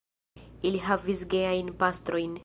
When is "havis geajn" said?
0.85-1.69